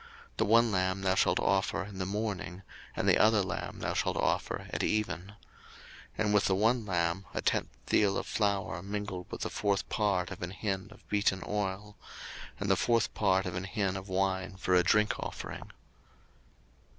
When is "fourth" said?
9.51-9.87, 12.75-13.13